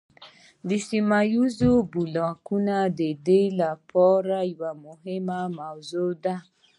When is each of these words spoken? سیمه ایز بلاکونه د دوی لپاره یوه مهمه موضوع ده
سیمه 0.87 1.19
ایز 1.31 1.59
بلاکونه 1.91 2.77
د 2.97 2.99
دوی 3.25 3.43
لپاره 3.61 4.37
یوه 4.53 4.71
مهمه 4.85 5.39
موضوع 5.59 6.11
ده 6.23 6.35